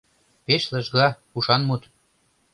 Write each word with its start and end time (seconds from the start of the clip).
Пеш 0.45 0.63
лыжга, 0.73 1.07
ушан 1.37 1.61
мут 1.67 1.83